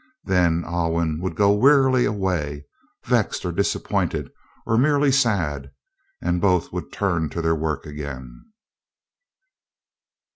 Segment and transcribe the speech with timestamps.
[0.23, 2.65] Then Alwyn would go wearily away,
[3.05, 4.31] vexed or disappointed,
[4.65, 5.69] or merely sad,
[6.19, 8.45] and both would turn to their work again.